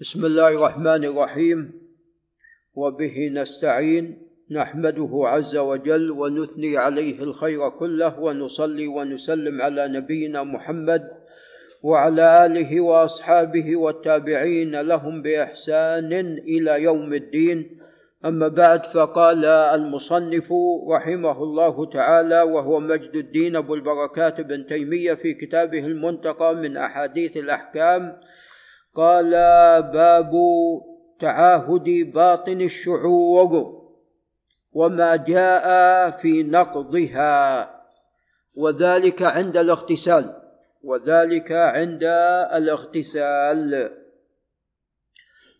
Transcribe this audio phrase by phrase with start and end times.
[0.00, 1.72] بسم الله الرحمن الرحيم.
[2.74, 4.18] وبه نستعين
[4.50, 11.02] نحمده عز وجل ونثني عليه الخير كله ونصلي ونسلم على نبينا محمد
[11.82, 17.78] وعلى آله وأصحابه والتابعين لهم بإحسان إلى يوم الدين.
[18.24, 20.52] أما بعد فقال المصنف
[20.90, 27.36] رحمه الله تعالى وهو مجد الدين أبو البركات بن تيمية في كتابه المنتقى من أحاديث
[27.36, 28.16] الأحكام
[28.94, 29.30] قال
[29.82, 30.32] باب
[31.20, 33.84] تعاهد باطن الشعور
[34.72, 37.70] وما جاء في نقضها
[38.56, 40.40] وذلك عند الاغتسال
[40.82, 42.04] وذلك عند
[42.52, 43.90] الاغتسال.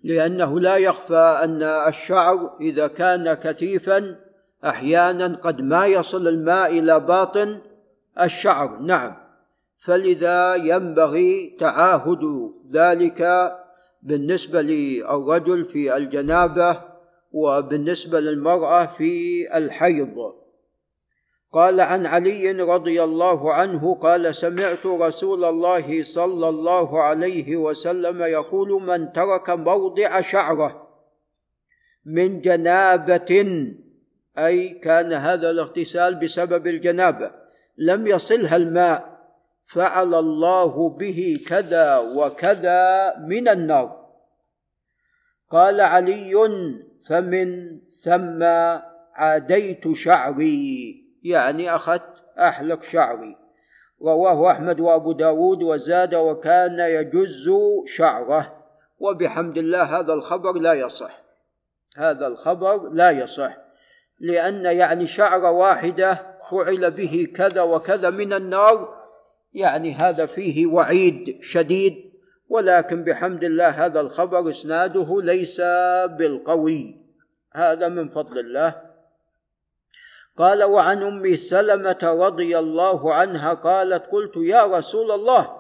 [0.05, 4.17] لأنه لا يخفى أن الشعر إذا كان كثيفا
[4.65, 7.61] أحيانا قد ما يصل الماء إلى باطن
[8.21, 8.79] الشعر.
[8.79, 9.24] نعم.
[9.85, 12.25] فلذا ينبغي تعاهد
[12.73, 13.53] ذلك
[14.03, 16.81] بالنسبة للرجل في الجنابة
[17.33, 20.15] وبالنسبة للمرأة في الحيض.
[21.53, 28.83] قال عن علي رضي الله عنه قال سمعت رسول الله صلى الله عليه وسلم يقول
[28.83, 30.89] من ترك موضع شعره
[32.07, 33.57] من جنابة
[34.39, 37.31] أي كان هذا الاغتسال بسبب الجنابة
[37.79, 39.14] لم يصلها الماء.
[39.65, 44.05] فعل الله به كذا وكذا من النار
[45.51, 46.35] قال علي
[47.07, 48.43] فمن ثم
[49.15, 53.37] عاديت شعري يعني أخذت أحلق شعري.
[54.03, 57.51] رواه أحمد وأبو داود وزاد وكان يجز
[57.87, 58.53] شعره.
[58.99, 61.23] وبحمد الله هذا الخبر لا يصح.
[61.97, 63.57] هذا الخبر لا يصح.
[64.21, 69.04] لأن يعني شعره واحدة فعل به كذا وكذا من النار
[69.55, 72.13] يعني هذا فيه وعيد شديد
[72.49, 75.61] ولكن بحمد الله هذا الخبر إسناده ليس
[76.19, 77.05] بالقوي.
[77.53, 78.83] هذا من فضل الله.
[80.39, 85.57] قال وعن أم سلمة رضي الله عنها قالت قلت يا رسول الله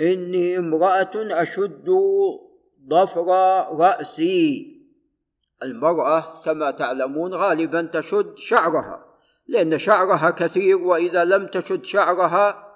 [0.00, 1.88] إني امرأة أشد
[2.88, 3.26] ضفر
[3.78, 4.72] رأسي.
[5.62, 9.04] المرأة كما تعلمون غالبا تشد شعرها
[9.48, 12.71] لأن شعرها كثير وإذا لم تشد شعرها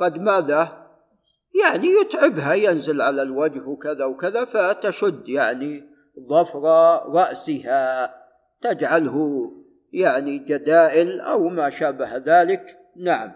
[0.00, 0.86] قد ماذا؟
[1.64, 5.84] يعني يتعبها ينزل على الوجه وكذا وكذا فتشد يعني
[6.28, 6.62] ظفر
[7.06, 8.14] رأسها.
[8.60, 9.50] تجعله
[9.92, 12.78] يعني جدائل أو ما شابه ذلك.
[12.96, 13.32] نعم.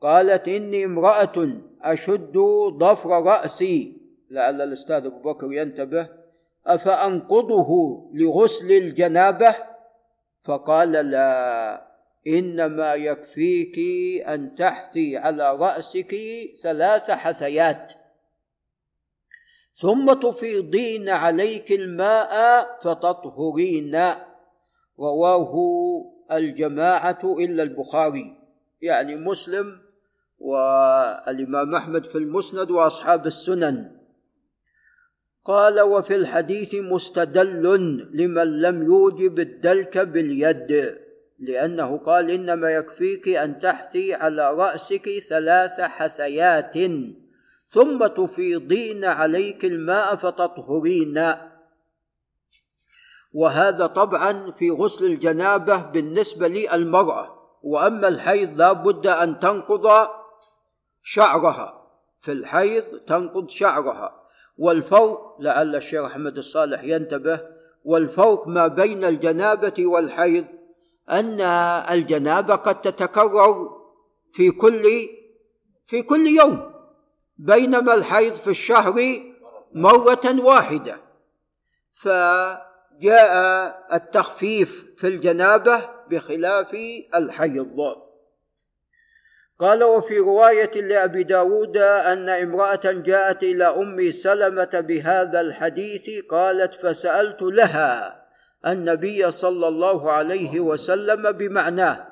[0.00, 1.48] قالت إني امرأة
[1.82, 2.38] أشد
[2.80, 4.00] ظفر رأسي.
[4.30, 6.08] لعل الأستاذ أبو بكر ينتبه.
[6.66, 7.68] أفأنقضه
[8.14, 9.54] لغسل الجنابة؟
[10.42, 11.89] فقال لا.
[12.26, 13.78] إنما يكفيك
[14.28, 16.16] أن تحثي على رأسك
[16.62, 17.92] ثلاث حثيات.
[19.74, 22.32] ثم تفيضين عليك الماء
[22.82, 24.00] فتطهرين.
[24.98, 25.54] رواه
[26.32, 28.36] الجماعة إلا البخاري.
[28.80, 29.80] يعني مسلم
[30.38, 33.96] والإمام أحمد في المسند وأصحاب السنن.
[35.44, 37.62] قال وفي الحديث مستدل
[38.14, 40.99] لمن لم يوجب الدلك باليد.
[41.40, 46.74] لأنه قال إنما يكفيك أن تحثي على رأسك ثلاث حثيات
[47.68, 51.34] ثم تفيضين عليك الماء فتطهرين.
[53.32, 57.36] وهذا طبعا في غسل الجنابة بالنسبة للمرأة.
[57.62, 60.08] وأما الحيض لا بد أن تنقض
[61.02, 61.86] شعرها.
[62.20, 64.20] في الحيض تنقض شعرها.
[64.58, 67.40] والفوق لعل الشيخ أحمد الصالح ينتبه
[67.84, 70.44] والفوق ما بين الجنابة والحيض
[71.10, 71.40] أن
[71.90, 73.80] الجنابه قد تتكرر
[74.32, 74.84] في كل
[75.86, 76.72] في كل يوم
[77.38, 78.94] بينما الحيض في الشهر
[79.74, 80.96] مرة واحدة.
[81.92, 83.32] فجاء
[83.92, 86.76] التخفيف في الجنابة بخلاف
[87.14, 87.96] الحيض.
[89.58, 97.42] قال وفي رواية لأبي داود أن امرأة جاءت إلى أم سلمة بهذا الحديث قالت فسألت
[97.42, 98.19] لها
[98.66, 102.06] النبي صلى الله عليه وسلم بمعناه.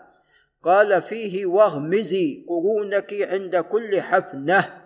[0.62, 4.82] قال فيه واغمزي قرونك عند كل حفنة.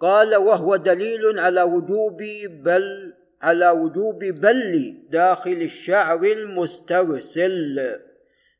[0.00, 7.98] قال وهو دليل على وجوب بل على وجوب بل داخل الشعر المسترسل.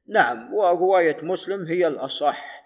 [0.09, 2.59] نعم ورواية مسلم هي الأصح.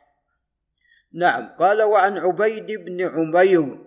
[1.13, 3.79] نعم قال وعن عبيد بن عمير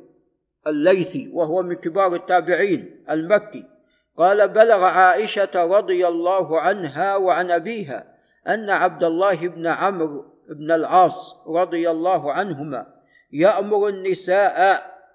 [0.68, 3.75] الليثي وهو من كبار التابعين المكي
[4.18, 8.16] قال بلغ عائشة رضي الله عنها وعن أبيها
[8.48, 12.88] أن عبد الله بن عمرو بن العاص رضي الله عنهما
[13.32, 14.58] يأمر النساء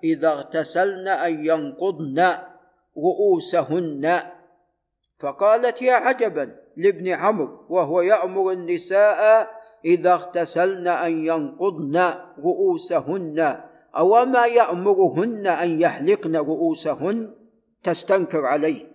[0.04, 2.28] إذا اغتسلن أن ينقضن
[2.96, 4.20] رؤوسهن.
[5.18, 9.50] فقالت يا عجبا لابن عمرو وهو يأمر النساء
[9.84, 13.60] إذا اغتسلن أن ينقضن رؤوسهن
[13.96, 17.34] أو ما يأمرهن أن يحلقن رؤوسهن
[17.82, 18.89] تستنكر عليه.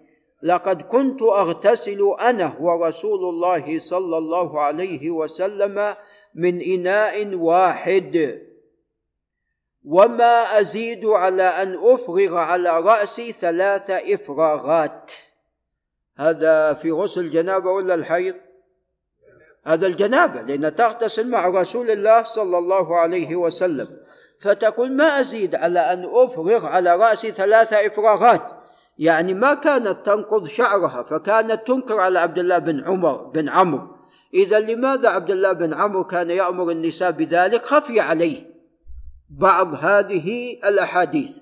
[0.46, 5.96] لقد كنت أغتسل أنا ورسول الله صلى الله عليه وسلم
[6.36, 8.42] من إناء واحد.
[9.86, 15.12] وما أزيد على أن أفرغ على رأسي ثلاث إفراغات.
[16.18, 18.36] هذا في غسل الجنابة ولا الحيض؟
[19.66, 23.88] هذا الجنابة لأن تغتسل مع رسول الله صلى الله عليه وسلم.
[24.40, 28.65] فتقول ما أزيد على أن أفرغ على رأسي ثلاث إفراغات؟
[28.98, 33.96] يعني ما كانت تنقض شعرها فكانت تنكر على عبد الله بن عمر بن عمرو.
[34.34, 38.56] إذا لماذا عبد الله بن عمرو كان يأمر النساء بذلك؟ خفي عليه
[39.30, 41.38] بعض هذه الأحاديث.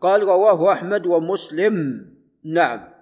[0.00, 2.06] قال رواه أحمد ومسلم.
[2.44, 2.94] نعم.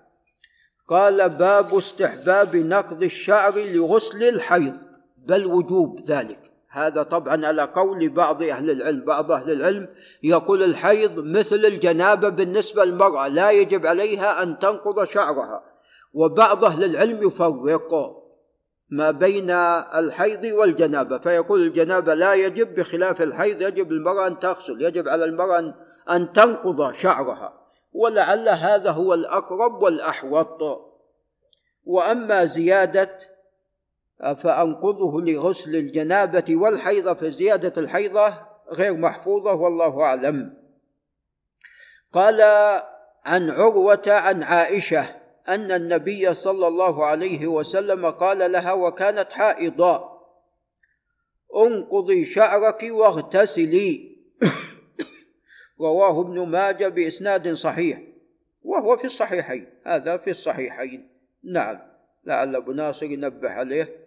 [0.88, 4.76] قال باب استحباب نقض الشعر لغسل الحيض
[5.16, 6.41] بل وجوب ذلك.
[6.72, 9.04] هذا طبعا على قول بعض أهل العلم.
[9.04, 9.88] بعض أهل العلم
[10.22, 15.62] يقول الحيض مثل الجنابة بالنسبة للمرأة لا يجب عليها أن تنقض شعرها.
[16.14, 18.22] وبعض أهل العلم يفرق
[18.90, 21.18] ما بين الحيض والجنابة.
[21.18, 25.74] فيقول الجنابة لا يجب بخلاف الحيض يجب المرأة أن تغسل يجب على المرأة
[26.10, 27.52] ان تنقض شعرها.
[27.92, 30.58] ولعل هذا هو الأقرب والأحوط.
[31.84, 33.18] وأما زيادة
[34.22, 38.34] فأنقضه لغسل الجنابة والحيضة فزيادة الحيضة؟
[38.72, 40.54] غير محفوظة والله أعلم.
[42.12, 42.40] قال
[43.24, 45.16] عن عروة عن عائشة
[45.48, 50.12] أن النبي صلى الله عليه وسلم قال لها وكانت حائضا
[51.56, 54.12] أنقضي شعرك واغتسلي.
[55.80, 58.02] رواه ابن ماجه بإسناد صحيح
[58.62, 61.08] وهو في الصحيحين هذا في الصحيحين.
[61.44, 61.78] نعم
[62.24, 64.01] لعل ابو ناصر ينبه عليه.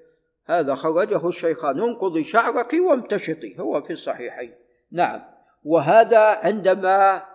[0.46, 1.80] هذا خرجه الشيخان.
[1.82, 3.60] انقضي شعرك وامتشطي.
[3.60, 4.56] هو في الصحيحين.
[4.92, 5.22] نعم.
[5.64, 7.26] وهذا عندما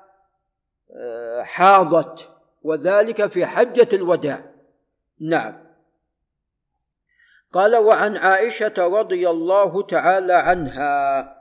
[0.97, 2.29] آه، حاضت
[2.63, 4.45] وذلك في حجة الوداع.
[5.21, 5.71] نعم.
[7.53, 11.41] قال وعن عائشة رضي الله تعالى عنها.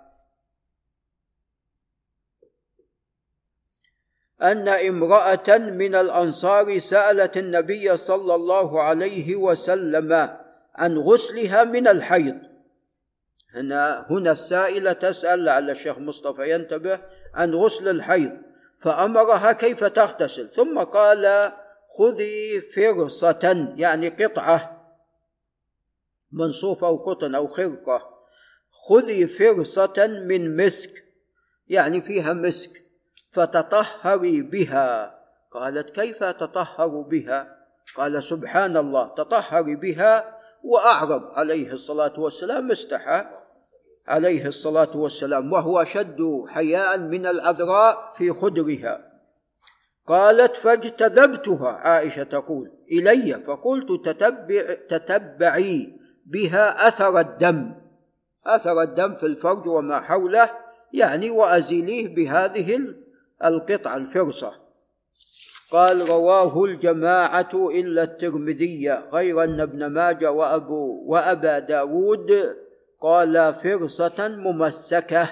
[4.42, 10.39] أن امرأة من الأنصار سألت النبي صلى الله عليه وسلم
[10.76, 12.36] عن غسلها من الحيض.
[13.56, 17.00] هنا هنا السائلة تسأل لعل الشيخ مصطفى ينتبه
[17.34, 18.38] عن غسل الحيض
[18.80, 21.52] فأمرها كيف تغتسل؟ ثم قال
[21.98, 24.80] خذي فرصة يعني قطعة
[26.32, 28.02] منصوفة أو قطن أو خرقة.
[28.72, 30.92] خذي فرصة من مسك
[31.68, 32.72] يعني فيها مسك
[33.32, 35.20] فتطهري بها.
[35.52, 37.60] قالت كيف تطهر بها؟
[37.96, 43.26] قال سبحان الله تطهري بها وأعرض عليه الصلاة والسلام استحى.
[44.08, 49.12] عليه الصلاة والسلام وهو أشد حياء من العذراء في خدرها.
[50.08, 51.70] قالت فاجتذبتها.
[51.70, 57.76] عائشة تقول إلي؟ فقلت تتبع تتبعي بها أثر الدم.
[58.46, 60.50] أثر الدم في الفرج وما حوله
[60.94, 62.80] يعني وأزيليه بهذه
[63.46, 64.54] القطعة الفرصة.
[65.72, 72.56] قال رواه الجماعة إلا الترمذي غير أن ابن ماجه وأبو وأبا داود
[73.02, 75.28] قال فرصة ممسكة.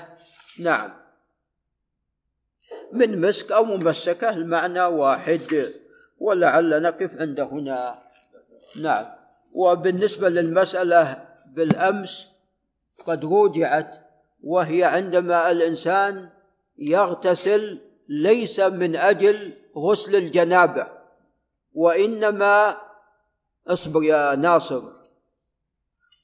[0.59, 0.93] نعم.
[2.93, 5.67] من مسك أو ممسكة المعنى واحد
[6.19, 7.95] ولعل نقف عند هنا.
[8.75, 9.05] نعم.
[9.53, 12.29] وبالنسبة للمسألة بالأمس
[13.05, 14.07] قد رجعت
[14.43, 16.29] وهي عندما الإنسان
[16.77, 17.79] يغتسل
[18.09, 20.87] ليس من أجل غسل الجنابة
[21.73, 22.77] وإنما
[23.67, 24.83] اصبر يا ناصر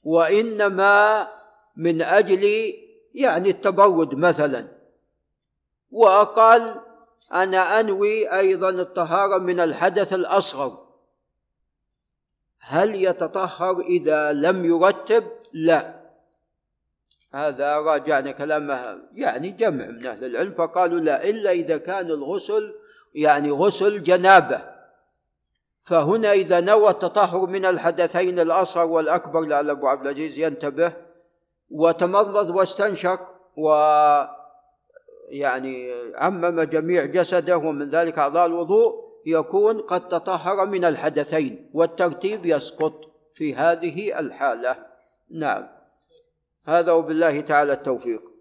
[0.04, 1.28] وإنما
[1.76, 2.74] من أجل
[3.14, 4.68] يعني التبرد مثلا.
[5.90, 6.80] وقال
[7.32, 10.84] أنا أنوي أيضا الطهارة من الحدث الأصغر.
[12.60, 16.04] هل يتطهر إذا لم يرتب؟ لا.
[17.32, 22.74] هذا راجعنا كلامه يعني جمع من أهل العلم فقالوا لا إلا إذا كان الغسل
[23.14, 24.74] يعني غسل جنابه.
[25.84, 30.92] فهنا إذا نوى التطهر من الحدثين الأصغر والأكبر لعل أبو عبد العزيز ينتبه
[31.70, 33.20] وتمضمض واستنشق
[33.56, 33.68] و
[35.28, 42.92] يعني عمم جميع جسده ومن ذلك أعضاء الوضوء يكون قد تطهر من الحدثين والترتيب يسقط
[43.34, 44.76] في هذه الحالة.
[45.30, 45.68] نعم.
[46.66, 48.33] هذا وبالله تعالى التوفيق.